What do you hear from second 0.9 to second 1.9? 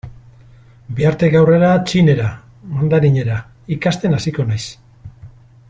Bihartik aurrera